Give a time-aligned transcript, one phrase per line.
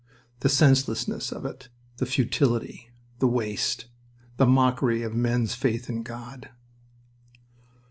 [0.39, 1.69] The senselessness of it!
[1.97, 2.89] The futility!
[3.19, 3.85] The waste!
[4.37, 6.49] The mockery of men's faith in God!...